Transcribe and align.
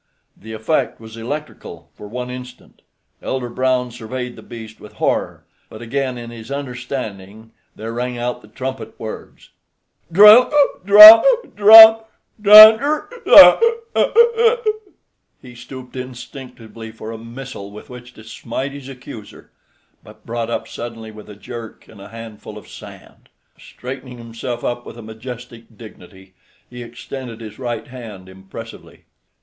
The 0.35 0.53
effect 0.53 0.99
was 0.99 1.15
electrical 1.15 1.91
for 1.93 2.07
one 2.07 2.31
instant. 2.31 2.81
Elder 3.21 3.49
Brown 3.49 3.91
surveyed 3.91 4.35
the 4.35 4.41
beast 4.41 4.79
with 4.79 4.93
horror, 4.93 5.45
but 5.69 5.83
again 5.83 6.17
in 6.17 6.31
his 6.31 6.49
understanding 6.49 7.51
there 7.75 7.93
rang 7.93 8.17
out 8.17 8.41
the 8.41 8.47
trumpet 8.47 8.99
words. 8.99 9.51
"Drunk, 10.11 10.51
drunk, 10.83 11.55
drunk, 11.55 12.01
drer 12.41 12.71
unc, 12.81 12.81
er 12.81 13.09
unc, 13.27 13.63
unc, 13.95 14.17
unc." 14.57 14.67
He 15.39 15.53
stooped 15.53 15.95
instinctively 15.95 16.91
for 16.91 17.11
a 17.11 17.17
missile 17.19 17.69
with 17.69 17.87
which 17.91 18.15
to 18.15 18.23
smite 18.23 18.71
his 18.71 18.89
accuser, 18.89 19.51
but 20.03 20.25
brought 20.25 20.49
up 20.49 20.67
suddenly 20.67 21.11
with 21.11 21.29
a 21.29 21.35
jerk 21.35 21.87
and 21.87 22.01
a 22.01 22.09
handful 22.09 22.57
of 22.57 22.67
sand. 22.67 23.29
Straightening 23.59 24.17
himself 24.17 24.63
up 24.63 24.83
with 24.83 24.97
a 24.97 25.03
majestic 25.03 25.77
dignity, 25.77 26.33
he 26.67 26.81
extended 26.81 27.39
his 27.39 27.59
right 27.59 27.85
hand 27.87 28.27
impressively. 28.27 29.03